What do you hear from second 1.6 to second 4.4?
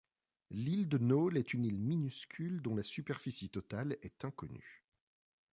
île minuscule, dont la superficie totale est